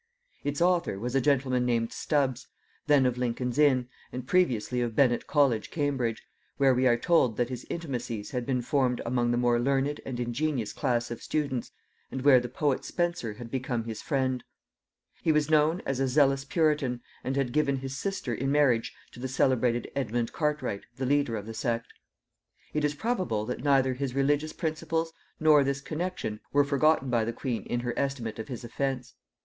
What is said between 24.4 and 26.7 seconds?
principles nor this connexion were